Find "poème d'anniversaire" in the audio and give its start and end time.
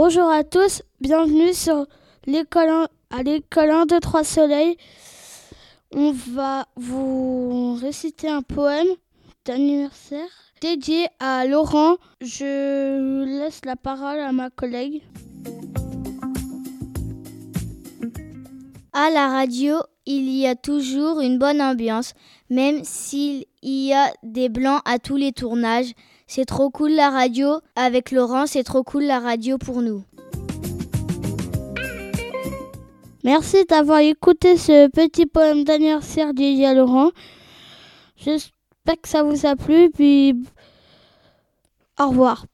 8.42-10.28, 35.26-36.28